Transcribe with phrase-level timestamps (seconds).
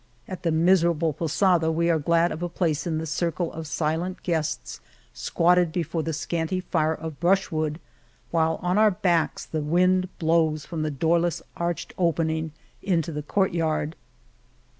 [0.27, 4.23] At the miserable posada we are glad of a place in the circle of silent
[4.23, 4.79] guests
[5.13, 7.79] squatted before the scanty fire of brushwood,
[8.31, 12.51] while on our backs the wind blows from the doorless arched opening
[12.81, 13.95] into the court yard.